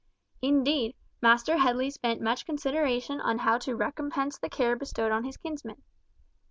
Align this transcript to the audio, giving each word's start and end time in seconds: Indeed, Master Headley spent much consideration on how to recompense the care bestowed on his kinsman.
Indeed, 0.41 0.95
Master 1.21 1.57
Headley 1.59 1.91
spent 1.91 2.21
much 2.23 2.43
consideration 2.47 3.21
on 3.21 3.37
how 3.37 3.59
to 3.59 3.75
recompense 3.75 4.39
the 4.39 4.49
care 4.49 4.75
bestowed 4.75 5.11
on 5.11 5.25
his 5.25 5.37
kinsman. 5.37 5.83